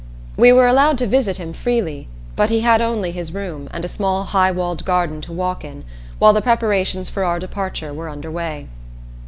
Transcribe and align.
We 0.35 0.51
were 0.51 0.65
allowed 0.65 0.97
to 0.97 1.05
visit 1.05 1.37
him 1.37 1.53
freely, 1.53 2.07
but 2.35 2.49
he 2.49 2.61
had 2.61 2.81
only 2.81 3.11
his 3.11 3.35
room, 3.35 3.67
and 3.71 3.85
a 3.85 3.87
small 3.87 4.23
high 4.23 4.49
walled 4.51 4.83
garden 4.83 5.21
to 5.21 5.31
walk 5.31 5.63
in, 5.63 5.83
while 6.17 6.33
the 6.33 6.41
preparations 6.41 7.07
for 7.07 7.23
our 7.23 7.37
departure 7.37 7.93
were 7.93 8.09
under 8.09 8.31
way. 8.31 8.67